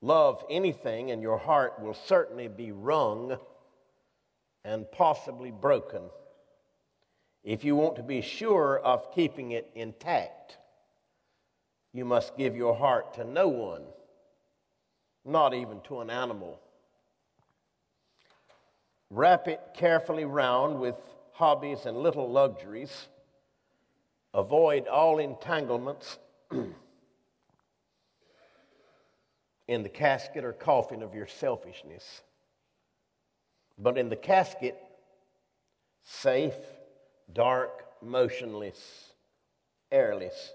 Love 0.00 0.44
anything, 0.48 1.10
and 1.10 1.20
your 1.20 1.38
heart 1.38 1.80
will 1.80 1.94
certainly 1.94 2.46
be 2.46 2.70
wrung 2.70 3.36
and 4.64 4.90
possibly 4.92 5.50
broken 5.50 6.02
if 7.48 7.64
you 7.64 7.74
want 7.74 7.96
to 7.96 8.02
be 8.02 8.20
sure 8.20 8.78
of 8.78 9.12
keeping 9.14 9.52
it 9.52 9.70
intact. 9.74 10.58
You 11.94 12.04
must 12.04 12.36
give 12.36 12.54
your 12.54 12.74
heart 12.74 13.14
to 13.14 13.24
no 13.24 13.48
one, 13.48 13.82
not 15.24 15.54
even 15.54 15.80
to 15.88 16.00
an 16.00 16.10
animal. 16.10 16.60
Wrap 19.10 19.48
it 19.48 19.60
carefully 19.74 20.26
round 20.26 20.78
with 20.78 20.94
hobbies 21.32 21.86
and 21.86 21.96
little 21.96 22.30
luxuries 22.30 23.08
Avoid 24.34 24.86
all 24.86 25.18
entanglements 25.18 26.18
in 29.68 29.82
the 29.82 29.88
casket 29.88 30.44
or 30.44 30.52
coffin 30.52 31.02
of 31.02 31.14
your 31.14 31.26
selfishness. 31.26 32.22
But 33.78 33.96
in 33.96 34.10
the 34.10 34.16
casket, 34.16 34.76
safe, 36.04 36.54
dark, 37.32 37.84
motionless, 38.02 39.12
airless, 39.90 40.52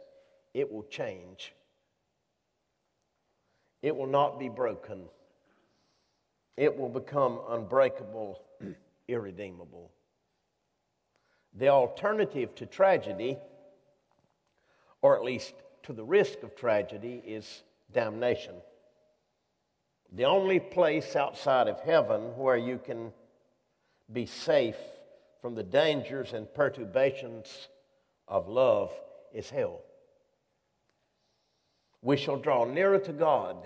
it 0.54 0.72
will 0.72 0.84
change. 0.84 1.54
It 3.82 3.96
will 3.96 4.08
not 4.08 4.40
be 4.40 4.50
broken. 4.50 5.06
It 6.56 6.78
will 6.78 6.90
become 6.90 7.40
unbreakable, 7.50 8.42
irredeemable. 9.08 9.92
The 11.56 11.70
alternative 11.70 12.56
to 12.56 12.66
tragedy 12.66 13.38
or 15.04 15.18
at 15.18 15.24
least 15.24 15.54
to 15.84 15.94
the 15.94 16.04
risk 16.04 16.42
of 16.44 16.56
tragedy, 16.56 17.22
is 17.28 17.62
damnation. 17.92 18.56
The 20.14 20.24
only 20.24 20.60
place 20.60 21.16
outside 21.16 21.68
of 21.68 21.80
heaven 21.82 22.36
where 22.38 22.58
you 22.58 22.80
can 22.84 23.12
be 24.12 24.26
safe 24.26 24.78
from 25.44 25.56
the 25.56 25.62
dangers 25.62 26.32
and 26.32 26.52
perturbations 26.54 27.68
of 28.30 28.48
love 28.48 28.94
is 29.34 29.50
hell. 29.50 29.82
We 32.02 32.16
shall 32.16 32.38
draw 32.38 32.64
nearer 32.64 33.00
to 33.00 33.12
God 33.12 33.58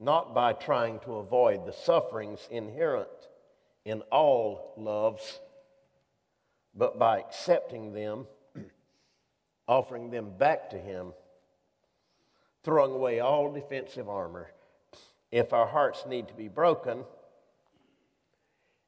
not 0.00 0.34
by 0.34 0.54
trying 0.54 1.00
to 1.00 1.16
avoid 1.16 1.66
the 1.66 1.72
sufferings 1.74 2.48
inherent 2.50 3.10
in 3.84 4.00
all 4.10 4.72
loves, 4.78 5.40
but 6.74 6.98
by 6.98 7.18
accepting 7.18 7.92
them 7.92 8.26
offering 9.68 10.08
them 10.08 10.30
back 10.38 10.70
to 10.70 10.78
Him, 10.78 11.12
throwing 12.62 12.92
away 12.92 13.20
all 13.20 13.52
defensive 13.52 14.08
armor. 14.08 14.50
If 15.30 15.52
our 15.52 15.66
hearts 15.66 16.06
need 16.06 16.28
to 16.28 16.34
be 16.34 16.48
broken, 16.48 17.04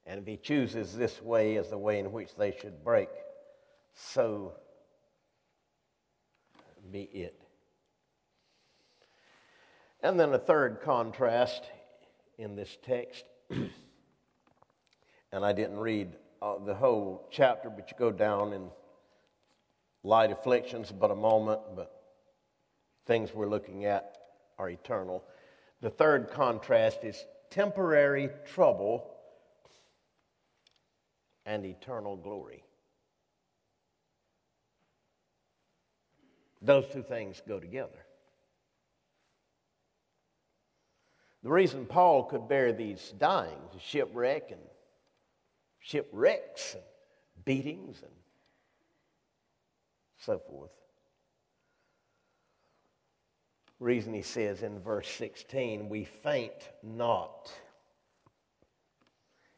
and 0.07 0.21
if 0.21 0.27
He 0.27 0.37
chooses 0.37 0.95
this 0.95 1.21
way 1.21 1.57
as 1.57 1.71
the 1.71 1.79
way 1.79 1.99
in 1.99 2.13
which 2.13 2.35
they 2.37 2.57
should 2.61 2.85
break, 2.85 3.09
so 3.95 4.55
be 6.91 7.03
it. 7.03 7.41
And 10.03 10.21
then 10.21 10.33
a 10.33 10.39
third 10.39 10.81
contrast 10.83 11.65
in 12.39 12.55
this 12.57 12.77
text. 12.85 13.25
And 15.33 15.45
I 15.45 15.53
didn't 15.53 15.79
read 15.79 16.13
uh, 16.41 16.59
the 16.65 16.75
whole 16.75 17.29
chapter, 17.31 17.69
but 17.69 17.91
you 17.91 17.97
go 17.99 18.11
down 18.11 18.53
in 18.53 18.71
light 20.03 20.31
afflictions, 20.31 20.93
but 20.93 21.11
a 21.11 21.17
moment, 21.17 21.61
but 21.75 21.93
things 23.07 23.35
we're 23.35 23.49
looking 23.49 23.85
at 23.85 24.17
are 24.57 24.71
eternal. 24.71 25.25
The 25.81 25.91
third 25.91 26.31
contrast 26.31 27.01
is 27.03 27.23
temporary 27.51 28.31
trouble 28.47 29.16
and 31.47 31.65
eternal 31.65 32.17
glory. 32.17 32.65
Those 36.61 36.87
two 36.93 37.03
things 37.03 37.41
go 37.47 37.61
together. 37.61 38.05
The 41.45 41.51
reason 41.51 41.87
Paul 41.87 42.25
could 42.25 42.49
bear 42.49 42.73
these 42.73 43.15
dyings, 43.19 43.81
shipwreck 43.81 44.51
and 44.51 44.61
shipwrecks 45.79 46.75
and 46.75 46.83
beatings 47.45 48.03
and 48.03 48.11
so 50.19 50.41
forth. 50.41 50.73
Reason 53.79 54.13
he 54.13 54.23
says 54.23 54.63
in 54.63 54.81
verse 54.81 55.09
16, 55.09 55.89
we 55.89 56.05
faint 56.05 56.71
not. 56.83 57.53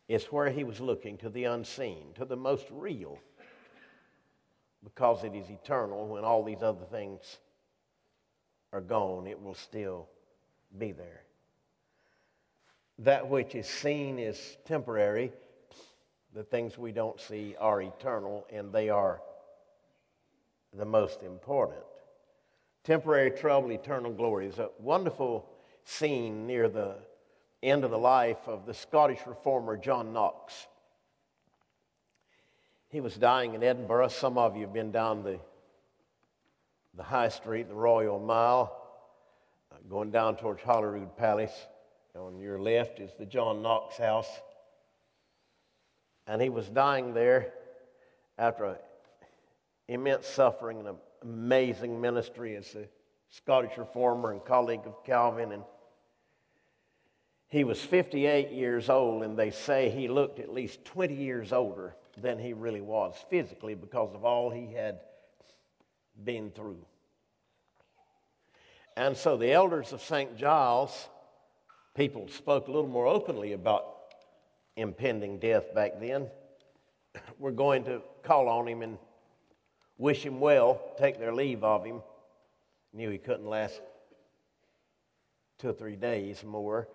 It's 0.09 0.33
where 0.33 0.51
he 0.51 0.65
was 0.65 0.81
looking 0.81 1.19
to 1.19 1.29
the 1.29 1.45
unseen, 1.45 2.13
to 2.15 2.25
the 2.25 2.37
most 2.37 2.67
real, 2.71 3.19
because 4.83 5.23
it 5.23 5.35
is 5.35 5.51
eternal. 5.51 6.09
When 6.09 6.25
all 6.25 6.43
these 6.43 6.63
other 6.63 6.87
things 6.91 7.39
are 8.73 8.81
gone, 8.81 9.27
it 9.27 9.41
will 9.41 9.55
still 9.55 10.09
be 10.77 10.93
there 10.93 11.23
that 12.99 13.29
which 13.29 13.55
is 13.55 13.67
seen 13.67 14.19
is 14.19 14.57
temporary. 14.65 15.33
The 16.35 16.43
things 16.43 16.77
we 16.77 16.93
don't 16.93 17.21
see 17.21 17.55
are 17.59 17.81
eternal, 17.81 18.47
and 18.53 18.73
they 18.73 18.89
are 18.89 19.21
the 20.75 20.85
most 20.85 21.23
important. 21.23 21.81
Temporary 22.85 23.31
trouble, 23.31 23.73
eternal 23.73 24.13
glory 24.13 24.47
is 24.47 24.59
a 24.59 24.71
wonderful 24.79 25.49
scene 25.85 26.47
near 26.47 26.69
the 26.69 26.97
end 27.63 27.85
of 27.85 27.91
the 27.91 27.99
life 27.99 28.47
of 28.47 28.67
the 28.67 28.75
Scottish 28.75 29.21
reformer 29.27 29.77
John 29.77 30.13
Knox. 30.13 30.67
He 32.91 33.01
was 33.01 33.17
dying 33.17 33.55
in 33.55 33.63
Edinburgh. 33.63 34.09
Some 34.09 34.39
of 34.39 34.57
you 34.57 34.63
have 34.63 34.73
been 34.73 34.93
down 34.93 35.23
the, 35.23 35.39
the 36.95 37.03
high 37.03 37.29
street, 37.29 37.69
the 37.69 37.75
Royal 37.75 38.19
Mile, 38.19 38.75
uh, 39.71 39.77
going 39.91 40.11
down 40.11 40.37
towards 40.37 40.63
Holyrood 40.63 41.17
Palace. 41.17 41.67
On 42.17 42.39
your 42.39 42.59
left 42.59 42.99
is 42.99 43.13
the 43.19 43.27
John 43.27 43.63
Knox 43.63 43.97
house. 43.97 44.29
And 46.27 46.41
he 46.43 46.49
was 46.49 46.69
dying 46.69 47.15
there 47.15 47.53
after 48.39 48.79
immense 49.89 50.27
suffering 50.27 50.79
and 50.79 50.89
an 50.89 50.97
amazing 51.23 52.01
ministry 52.01 52.57
as 52.57 52.75
a 52.75 52.89
Scottish 53.31 53.77
reformer 53.77 54.33
and 54.33 54.45
colleague 54.45 54.87
of 54.87 55.05
Calvin. 55.05 55.53
And 55.53 55.63
he 57.49 57.65
was 57.65 57.81
58 57.81 58.51
years 58.51 58.91
old, 58.91 59.23
and 59.23 59.39
they 59.39 59.51
say 59.51 59.89
he 59.89 60.09
looked 60.09 60.39
at 60.39 60.53
least 60.53 60.85
20 60.85 61.15
years 61.15 61.53
older 61.53 61.95
than 62.17 62.39
he 62.39 62.53
really 62.53 62.81
was 62.83 63.15
physically 63.31 63.75
because 63.75 64.15
of 64.15 64.25
all 64.25 64.51
he 64.51 64.73
had 64.73 65.01
been 66.25 66.51
through. 66.51 66.85
And 68.97 69.17
so 69.17 69.37
the 69.37 69.53
elders 69.53 69.93
of 69.93 70.03
St. 70.03 70.37
Giles 70.37 71.09
people 71.95 72.29
spoke 72.29 72.69
a 72.69 72.71
little 72.71 72.91
more 72.91 73.07
openly 73.07 73.55
about 73.55 73.87
impending 74.77 75.39
death 75.39 75.75
back 75.75 76.01
then. 76.01 76.29
We're 77.39 77.51
going 77.51 77.85
to 77.85 78.03
call 78.23 78.49
on 78.49 78.69
him 78.69 78.83
and 78.83 78.99
wish 79.97 80.25
him 80.25 80.39
well, 80.39 80.81
take 80.99 81.19
their 81.19 81.35
leave 81.35 81.65
of 81.65 81.85
him. 81.85 82.03
Knew 82.93 83.11
he 83.11 83.19
couldn't 83.19 83.47
last 83.47 83.81
two 85.59 85.71
or 85.71 85.73
three 85.73 85.97
days 85.97 86.45
more. 86.45 86.89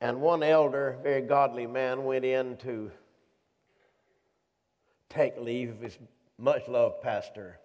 And 0.00 0.20
one 0.20 0.42
elder, 0.42 0.98
very 1.02 1.22
godly 1.22 1.66
man, 1.66 2.04
went 2.04 2.24
in 2.24 2.56
to 2.58 2.90
take 5.08 5.38
leave 5.38 5.70
of 5.70 5.80
his 5.80 5.98
much 6.38 6.68
loved 6.68 7.02
pastor. 7.02 7.58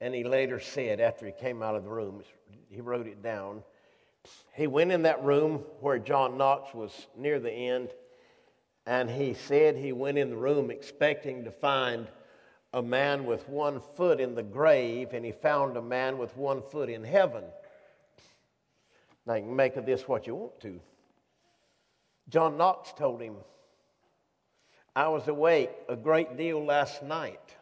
And 0.00 0.14
he 0.14 0.24
later 0.24 0.60
said, 0.60 1.00
after 1.00 1.24
he 1.26 1.32
came 1.32 1.62
out 1.62 1.74
of 1.74 1.84
the 1.84 1.90
room, 1.90 2.22
he 2.68 2.80
wrote 2.80 3.06
it 3.06 3.22
down 3.22 3.62
he 4.54 4.66
went 4.66 4.92
in 4.92 5.02
that 5.02 5.22
room 5.24 5.64
where 5.80 5.98
John 5.98 6.38
Knox 6.38 6.72
was 6.74 7.06
near 7.16 7.38
the 7.38 7.50
end, 7.50 7.90
and 8.86 9.10
he 9.10 9.34
said 9.34 9.76
he 9.76 9.92
went 9.92 10.18
in 10.18 10.30
the 10.30 10.36
room 10.36 10.70
expecting 10.70 11.44
to 11.44 11.50
find 11.50 12.06
a 12.72 12.82
man 12.82 13.24
with 13.24 13.48
one 13.48 13.80
foot 13.96 14.20
in 14.20 14.34
the 14.34 14.42
grave, 14.42 15.12
and 15.12 15.24
he 15.24 15.32
found 15.32 15.76
a 15.76 15.82
man 15.82 16.18
with 16.18 16.36
one 16.36 16.62
foot 16.62 16.88
in 16.88 17.04
heaven. 17.04 17.44
Now, 19.26 19.34
you 19.34 19.42
can 19.42 19.56
make 19.56 19.76
of 19.76 19.86
this 19.86 20.06
what 20.06 20.26
you 20.26 20.34
want 20.34 20.60
to. 20.60 20.80
John 22.28 22.56
Knox 22.56 22.92
told 22.92 23.20
him, 23.20 23.36
I 24.96 25.08
was 25.08 25.26
awake 25.28 25.70
a 25.88 25.96
great 25.96 26.36
deal 26.36 26.64
last 26.64 27.02
night, 27.02 27.56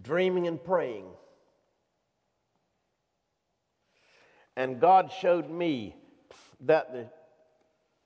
dreaming 0.00 0.46
and 0.46 0.62
praying. 0.62 1.06
And 4.56 4.80
God 4.80 5.10
showed 5.12 5.50
me 5.50 5.94
that 6.60 6.92
the 6.92 7.08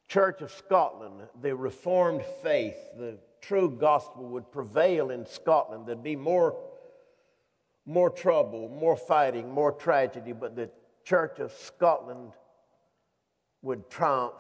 Church 0.09 0.43
of 0.43 0.51
Scotland, 0.51 1.23
the 1.41 1.55
Reformed 1.55 2.25
faith, 2.43 2.77
the 2.99 3.19
true 3.41 3.71
gospel 3.71 4.25
would 4.25 4.51
prevail 4.51 5.11
in 5.11 5.25
Scotland. 5.25 5.87
There'd 5.87 6.03
be 6.03 6.17
more, 6.17 6.57
more 7.87 8.11
trouble, 8.11 8.69
more 8.69 8.97
fighting, 8.97 9.53
more 9.53 9.71
tragedy, 9.71 10.33
but 10.33 10.57
the 10.57 10.71
Church 11.11 11.41
of 11.41 11.51
Scotland 11.51 12.35
would 13.63 13.91
triumph 13.91 14.33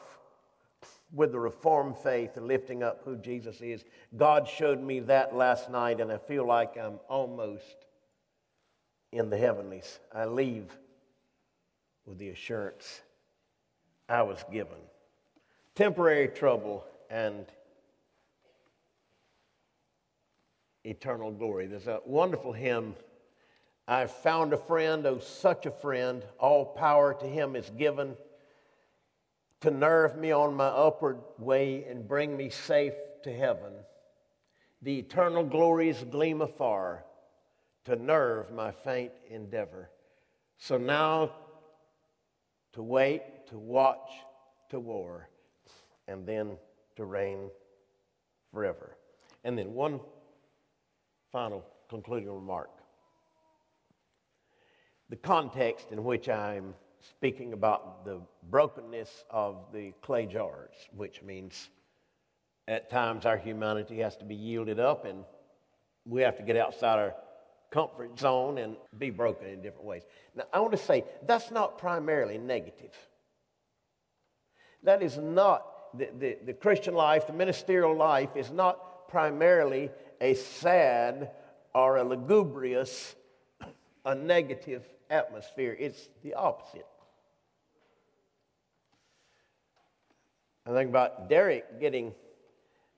with 1.13 1.33
the 1.33 1.41
Reformed 1.41 1.99
faith 1.99 2.37
and 2.37 2.47
lifting 2.47 2.85
up 2.85 3.03
who 3.05 3.17
Jesus 3.17 3.61
is. 3.61 3.83
God 4.17 4.47
showed 4.47 4.81
me 4.81 5.01
that 5.01 5.35
last 5.35 5.69
night, 5.69 6.01
and 6.01 6.13
I 6.13 6.19
feel 6.19 6.47
like 6.47 6.79
I'm 6.79 7.01
almost 7.09 7.87
in 9.11 9.31
the 9.31 9.37
heavenlies. 9.37 9.99
I 10.15 10.27
leave 10.27 10.71
with 12.07 12.19
the 12.19 12.29
assurance 12.29 13.01
I 14.09 14.23
was 14.23 14.45
given. 14.53 14.79
Temporary 15.75 16.29
trouble 16.29 16.85
and 17.11 17.47
eternal 20.85 21.33
glory. 21.33 21.67
There's 21.67 21.89
a 21.89 21.99
wonderful 22.07 22.53
hymn. 22.53 22.95
I've 23.91 24.13
found 24.13 24.53
a 24.53 24.57
friend, 24.57 25.05
oh, 25.05 25.19
such 25.19 25.67
a 25.67 25.71
friend. 25.73 26.25
All 26.39 26.65
power 26.65 27.13
to 27.13 27.27
him 27.27 27.57
is 27.57 27.69
given 27.71 28.17
to 29.63 29.73
nerve 29.73 30.17
me 30.17 30.31
on 30.31 30.55
my 30.55 30.69
upward 30.69 31.19
way 31.39 31.83
and 31.91 32.07
bring 32.07 32.37
me 32.37 32.51
safe 32.51 32.95
to 33.25 33.37
heaven. 33.37 33.73
The 34.83 35.01
eternal 35.01 35.43
glories 35.43 36.05
gleam 36.09 36.41
afar 36.41 37.05
to 37.87 37.97
nerve 37.97 38.53
my 38.53 38.71
faint 38.71 39.11
endeavor. 39.29 39.91
So 40.57 40.79
now 40.79 41.33
to 42.75 42.85
wait, 42.85 43.23
to 43.49 43.59
watch, 43.59 44.09
to 44.69 44.79
war, 44.79 45.29
and 46.07 46.25
then 46.25 46.57
to 46.95 47.05
reign 47.05 47.51
forever. 48.53 48.97
And 49.43 49.59
then 49.59 49.75
one 49.75 49.99
final 51.33 51.65
concluding 51.89 52.33
remark. 52.33 52.71
The 55.11 55.17
context 55.17 55.91
in 55.91 56.05
which 56.05 56.29
I'm 56.29 56.73
speaking 57.01 57.53
about 57.53 58.05
the 58.05 58.21
brokenness 58.49 59.25
of 59.29 59.57
the 59.73 59.93
clay 60.03 60.27
jars, 60.27 60.75
which 60.97 61.21
means 61.23 61.69
at 62.69 62.89
times 62.91 63.27
our 63.27 63.37
humanity 63.37 63.99
has 63.99 64.17
to 64.19 64.25
be 64.25 64.37
yielded 64.37 64.79
up 64.79 65.05
and 65.05 65.25
we 66.07 66.23
have 66.23 66.37
to 66.37 66.45
get 66.45 66.57
outside 66.57 67.01
our 67.01 67.15
comfort 67.71 68.19
zone 68.19 68.59
and 68.59 68.77
be 68.99 69.11
broken 69.11 69.49
in 69.49 69.61
different 69.63 69.85
ways. 69.85 70.03
Now, 70.37 70.45
I 70.53 70.61
want 70.61 70.73
to 70.73 70.79
say 70.79 71.05
that's 71.27 71.51
not 71.51 71.77
primarily 71.77 72.39
negative. 72.39 72.95
That 74.85 75.03
is 75.03 75.19
not 75.19 75.99
the, 75.99 76.09
the, 76.19 76.39
the 76.47 76.53
Christian 76.53 76.95
life, 76.95 77.27
the 77.27 77.33
ministerial 77.33 77.97
life 77.97 78.37
is 78.37 78.53
not 78.53 79.09
primarily 79.09 79.91
a 80.21 80.35
sad 80.35 81.33
or 81.75 81.97
a 81.97 82.05
lugubrious, 82.05 83.17
a 84.05 84.15
negative 84.15 84.85
atmosphere. 85.11 85.77
It's 85.79 86.09
the 86.23 86.35
opposite. 86.35 86.87
I 90.67 90.73
think 90.73 90.91
about 90.91 91.29
Derek 91.29 91.81
getting 91.81 92.15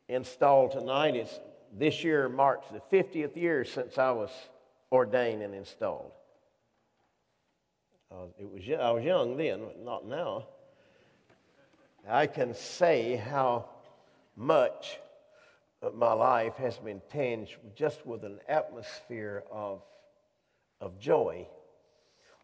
installed 0.09 0.73
tonight. 0.73 1.17
Is 1.17 1.41
this 1.77 2.05
year 2.05 2.29
marks 2.29 2.67
the 2.69 2.83
50th 2.97 3.37
year 3.37 3.65
since 3.65 3.99
I 3.99 4.11
was 4.11 4.31
ordained 4.91 5.43
and 5.43 5.55
installed. 5.55 6.13
Uh, 8.11 8.27
it 8.39 8.51
was, 8.51 8.63
I 8.79 8.91
was 8.91 9.03
young 9.03 9.39
then, 9.39 9.63
not 9.85 10.07
now. 10.07 10.47
I 12.07 12.27
can 12.27 12.55
say 12.55 13.17
how 13.17 13.71
much 14.37 14.99
of 15.81 15.95
my 15.95 16.13
life 16.13 16.57
has 16.57 16.77
been 16.79 17.01
tinged 17.11 17.49
just 17.75 18.05
with 18.05 18.25
an 18.25 18.39
atmosphere 18.49 19.45
of, 19.51 19.83
of 20.81 20.99
joy. 20.99 21.47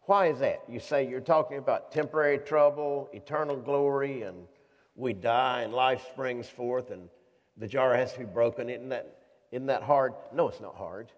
Why 0.08 0.28
is 0.28 0.38
that? 0.38 0.62
You 0.66 0.80
say 0.80 1.06
you're 1.06 1.20
talking 1.20 1.58
about 1.58 1.92
temporary 1.92 2.38
trouble, 2.38 3.10
eternal 3.12 3.56
glory, 3.56 4.22
and 4.22 4.46
we 4.96 5.12
die 5.12 5.60
and 5.60 5.74
life 5.74 6.02
springs 6.10 6.48
forth 6.48 6.90
and 6.90 7.10
the 7.58 7.66
jar 7.66 7.94
has 7.94 8.14
to 8.14 8.20
be 8.20 8.24
broken. 8.24 8.70
Isn't 8.70 8.88
that, 8.88 9.18
isn't 9.52 9.66
that 9.66 9.82
hard? 9.82 10.14
No, 10.32 10.48
it's 10.48 10.62
not 10.62 10.76
hard 10.76 11.12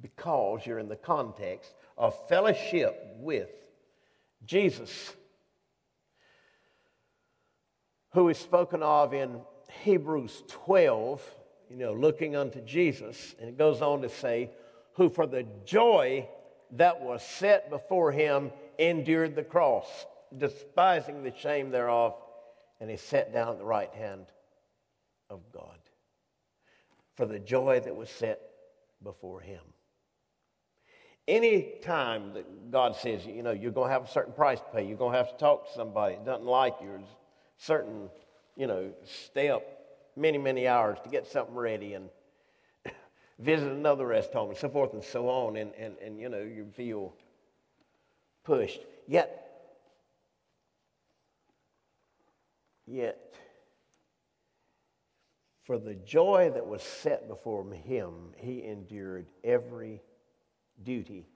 because 0.00 0.64
you're 0.64 0.78
in 0.78 0.88
the 0.88 0.96
context 0.96 1.74
of 1.98 2.16
fellowship 2.26 3.14
with 3.18 3.50
Jesus, 4.46 5.12
who 8.14 8.30
is 8.30 8.38
spoken 8.38 8.82
of 8.82 9.12
in 9.12 9.38
Hebrews 9.82 10.44
12, 10.48 11.20
you 11.68 11.76
know, 11.76 11.92
looking 11.92 12.36
unto 12.36 12.62
Jesus. 12.62 13.34
And 13.38 13.50
it 13.50 13.58
goes 13.58 13.82
on 13.82 14.00
to 14.00 14.08
say, 14.08 14.48
who 14.94 15.10
for 15.10 15.26
the 15.26 15.44
joy 15.66 16.26
that 16.76 17.00
was 17.00 17.22
set 17.22 17.70
before 17.70 18.12
him 18.12 18.50
endured 18.78 19.36
the 19.36 19.44
cross, 19.44 20.06
despising 20.36 21.22
the 21.22 21.32
shame 21.36 21.70
thereof, 21.70 22.14
and 22.80 22.90
he 22.90 22.96
sat 22.96 23.32
down 23.32 23.48
at 23.48 23.58
the 23.58 23.64
right 23.64 23.92
hand 23.92 24.26
of 25.30 25.40
God 25.52 25.78
for 27.16 27.26
the 27.26 27.38
joy 27.38 27.80
that 27.80 27.94
was 27.94 28.10
set 28.10 28.40
before 29.02 29.40
him. 29.40 29.60
Any 31.26 31.74
time 31.82 32.34
that 32.34 32.70
God 32.70 32.96
says, 32.96 33.24
you 33.24 33.42
know, 33.42 33.52
you're 33.52 33.72
going 33.72 33.88
to 33.88 33.92
have 33.92 34.04
a 34.04 34.10
certain 34.10 34.34
price 34.34 34.58
to 34.58 34.66
pay, 34.74 34.86
you're 34.86 34.98
going 34.98 35.12
to 35.12 35.18
have 35.18 35.30
to 35.30 35.38
talk 35.38 35.66
to 35.68 35.72
somebody 35.72 36.16
that 36.16 36.26
doesn't 36.26 36.46
like 36.46 36.74
you, 36.82 37.02
certain, 37.56 38.10
you 38.56 38.66
know, 38.66 38.92
stay 39.04 39.48
up 39.48 39.62
many, 40.16 40.36
many 40.36 40.68
hours 40.68 40.98
to 41.02 41.08
get 41.08 41.26
something 41.26 41.54
ready 41.54 41.94
and 41.94 42.10
visit 43.38 43.70
another 43.70 44.06
rest 44.06 44.32
home 44.32 44.50
and 44.50 44.58
so 44.58 44.68
forth 44.68 44.92
and 44.92 45.02
so 45.02 45.28
on, 45.28 45.56
and, 45.56 45.72
and, 45.74 45.96
and 45.98 46.20
you 46.20 46.28
know, 46.28 46.40
you 46.40 46.66
feel 46.74 47.14
pushed. 48.44 48.80
Yet, 49.06 49.70
yet, 52.86 53.34
for 55.64 55.78
the 55.78 55.94
joy 55.94 56.50
that 56.54 56.66
was 56.66 56.82
set 56.82 57.28
before 57.28 57.64
him, 57.72 58.32
he 58.36 58.64
endured 58.64 59.26
every 59.42 60.02
duty 60.82 61.26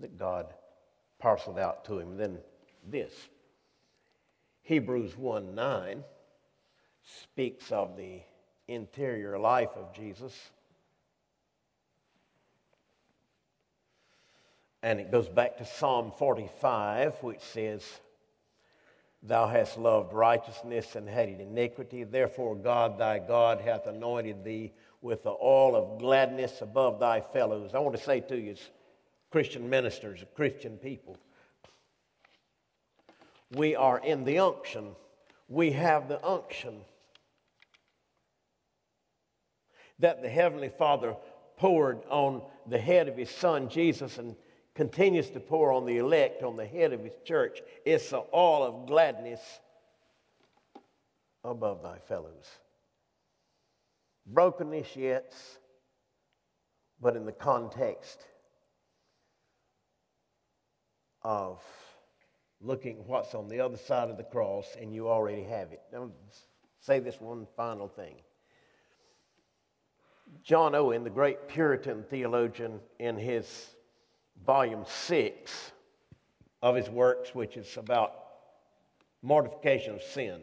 that 0.00 0.18
God 0.18 0.52
parceled 1.18 1.58
out 1.58 1.84
to 1.84 1.98
him. 1.98 2.16
Then 2.16 2.38
this 2.88 3.12
Hebrews 4.62 5.16
1 5.16 5.54
9 5.54 6.04
speaks 7.02 7.72
of 7.72 7.96
the 7.96 8.20
interior 8.68 9.38
life 9.38 9.70
of 9.76 9.94
Jesus. 9.94 10.50
And 14.82 14.98
it 14.98 15.10
goes 15.10 15.28
back 15.28 15.58
to 15.58 15.64
Psalm 15.64 16.12
45, 16.16 17.14
which 17.22 17.40
says, 17.40 17.82
Thou 19.22 19.46
hast 19.46 19.76
loved 19.76 20.14
righteousness 20.14 20.96
and 20.96 21.08
hated 21.08 21.40
iniquity. 21.40 22.04
Therefore, 22.04 22.56
God 22.56 22.98
thy 22.98 23.18
God 23.18 23.60
hath 23.60 23.86
anointed 23.86 24.42
thee 24.44 24.72
with 25.02 25.22
the 25.22 25.34
oil 25.42 25.76
of 25.76 25.98
gladness 25.98 26.62
above 26.62 26.98
thy 26.98 27.20
fellows. 27.20 27.74
I 27.74 27.78
want 27.80 27.96
to 27.96 28.02
say 28.02 28.20
to 28.20 28.36
you, 28.38 28.56
Christian 29.30 29.68
ministers, 29.68 30.24
Christian 30.34 30.78
people, 30.78 31.16
we 33.52 33.76
are 33.76 33.98
in 33.98 34.24
the 34.24 34.38
unction. 34.38 34.92
We 35.48 35.72
have 35.72 36.08
the 36.08 36.24
unction 36.24 36.80
that 39.98 40.22
the 40.22 40.28
Heavenly 40.28 40.70
Father 40.70 41.14
poured 41.58 42.00
on 42.08 42.42
the 42.66 42.78
head 42.78 43.08
of 43.08 43.16
His 43.16 43.30
Son 43.30 43.68
Jesus 43.68 44.16
and 44.16 44.34
continues 44.80 45.28
to 45.28 45.38
pour 45.38 45.72
on 45.72 45.84
the 45.84 45.98
elect 45.98 46.42
on 46.42 46.56
the 46.56 46.64
head 46.64 46.94
of 46.94 47.04
His 47.04 47.12
church. 47.22 47.60
It's 47.84 48.08
the 48.08 48.24
oil 48.32 48.62
of 48.62 48.86
gladness 48.86 49.60
above 51.44 51.82
thy 51.82 51.98
fellows 51.98 52.46
brokenness 54.24 54.96
yet, 54.96 55.34
but 56.98 57.14
in 57.14 57.26
the 57.26 57.32
context 57.32 58.24
of 61.20 61.62
looking 62.62 63.04
what's 63.06 63.34
on 63.34 63.48
the 63.48 63.60
other 63.60 63.76
side 63.76 64.08
of 64.08 64.16
the 64.16 64.24
cross 64.24 64.78
and 64.80 64.94
you 64.94 65.10
already 65.10 65.42
have 65.42 65.72
it. 65.72 65.82
Now, 65.92 66.10
say 66.80 67.00
this 67.00 67.20
one 67.20 67.46
final 67.54 67.86
thing. 67.86 68.14
John 70.42 70.74
Owen, 70.74 71.04
the 71.04 71.10
great 71.10 71.48
Puritan 71.48 72.02
theologian, 72.08 72.80
in 72.98 73.18
his 73.18 73.74
volume 74.50 74.84
six 74.84 75.70
of 76.60 76.74
his 76.74 76.90
works, 76.90 77.36
which 77.36 77.56
is 77.56 77.76
about 77.76 78.12
mortification 79.22 79.94
of 79.94 80.02
sin, 80.02 80.40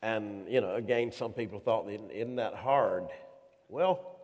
and, 0.00 0.48
you 0.48 0.62
know, 0.62 0.76
again, 0.76 1.12
some 1.12 1.34
people 1.34 1.60
thought, 1.60 1.86
isn't 1.90 2.36
that 2.36 2.54
hard? 2.54 3.04
Well, 3.68 4.18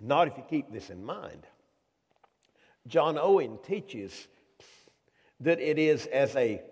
not 0.00 0.28
if 0.28 0.36
you 0.36 0.44
keep 0.48 0.72
this 0.72 0.88
in 0.88 1.04
mind. 1.04 1.44
John 2.86 3.18
Owen 3.18 3.58
teaches 3.64 4.28
that 5.40 5.58
it 5.58 5.80
is 5.80 6.06
as 6.06 6.36
a 6.36 6.62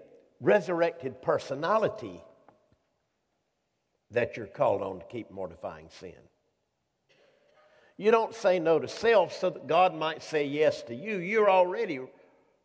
resurrected 0.41 1.21
personality 1.21 2.23
that 4.13 4.37
you're 4.37 4.47
called 4.47 4.83
on 4.83 5.01
to 5.01 5.05
keep 5.07 5.33
mortifying 5.33 5.89
sin. 5.99 6.30
You 8.01 8.11
don't 8.11 8.35
say 8.35 8.59
no 8.59 8.79
to 8.79 8.89
self 8.89 9.39
so 9.39 9.51
that 9.51 9.67
God 9.67 9.95
might 9.95 10.23
say 10.23 10.47
yes 10.47 10.83
to 10.85 10.95
you. 10.95 11.19
You're 11.19 11.51
already 11.51 12.01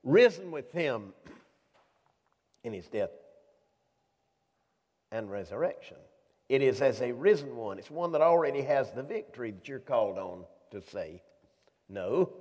risen 0.02 0.50
with 0.50 0.72
Him 0.72 1.12
in 2.64 2.72
His 2.72 2.88
death 2.88 3.10
and 5.12 5.30
resurrection. 5.30 5.98
It 6.48 6.62
is 6.62 6.82
as 6.82 7.02
a 7.02 7.12
risen 7.12 7.58
one. 7.58 7.80
It's 7.80 7.92
one 7.92 8.14
that 8.14 8.22
already 8.22 8.62
has 8.62 8.94
the 8.94 9.04
victory 9.04 9.52
that 9.52 9.68
you're 9.68 9.80
called 9.80 10.18
on 10.18 10.46
to 10.72 10.82
say, 10.82 11.22
No, 11.90 12.32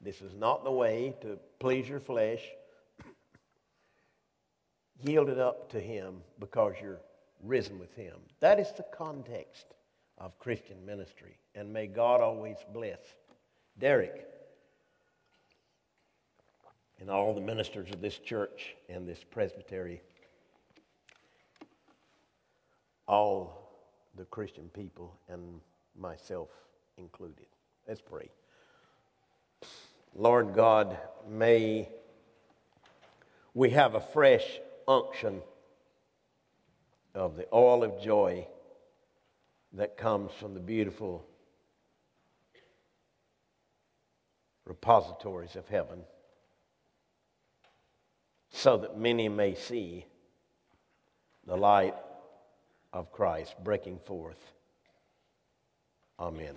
this 0.00 0.22
is 0.22 0.34
not 0.34 0.64
the 0.64 0.72
way 0.72 1.14
to 1.20 1.38
please 1.60 1.88
your 1.88 2.00
flesh. 2.00 2.42
Yield 5.00 5.28
it 5.28 5.38
up 5.38 5.70
to 5.70 5.78
Him 5.78 6.22
because 6.40 6.74
you're 6.82 7.02
risen 7.40 7.78
with 7.78 7.94
Him. 7.94 8.16
That 8.40 8.58
is 8.58 8.72
the 8.72 8.84
context 8.92 9.75
of 10.18 10.38
Christian 10.38 10.84
ministry. 10.84 11.38
And 11.54 11.72
may 11.72 11.86
God 11.86 12.20
always 12.20 12.56
bless 12.72 13.00
Derek 13.78 14.26
and 17.00 17.10
all 17.10 17.34
the 17.34 17.40
ministers 17.40 17.90
of 17.90 18.00
this 18.00 18.18
church 18.18 18.74
and 18.88 19.06
this 19.06 19.22
presbytery 19.30 20.00
all 23.08 23.70
the 24.16 24.24
Christian 24.24 24.68
people 24.70 25.16
and 25.28 25.60
myself 25.98 26.48
included. 26.98 27.46
Let's 27.86 28.00
pray. 28.00 28.30
Lord 30.14 30.54
God, 30.54 30.96
may 31.28 31.88
we 33.54 33.70
have 33.70 33.94
a 33.94 34.00
fresh 34.00 34.44
unction 34.88 35.42
of 37.14 37.36
the 37.36 37.46
oil 37.52 37.84
of 37.84 38.02
joy 38.02 38.46
that 39.76 39.96
comes 39.96 40.32
from 40.32 40.54
the 40.54 40.60
beautiful 40.60 41.24
repositories 44.64 45.54
of 45.54 45.68
heaven 45.68 46.00
so 48.50 48.76
that 48.78 48.98
many 48.98 49.28
may 49.28 49.54
see 49.54 50.06
the 51.46 51.56
light 51.56 51.94
of 52.92 53.12
Christ 53.12 53.54
breaking 53.62 53.98
forth. 53.98 54.40
Amen. 56.18 56.56